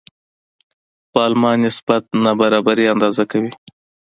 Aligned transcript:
پالما 1.13 1.51
نسبت 1.63 2.03
نابرابري 2.23 2.85
اندازه 2.93 3.23
کوي. 3.31 3.51